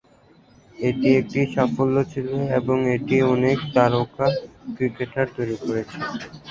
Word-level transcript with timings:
এটি 0.77 1.09
একটি 1.19 1.39
সাফল্য 1.53 1.95
ছিল 2.13 2.27
এবং 2.59 2.77
এটি 2.95 3.15
অনেক 3.33 3.57
তারকা 3.75 4.27
ক্রিকেটার 4.75 5.27
তৈরি 5.35 5.55
করেছে। 5.63 5.97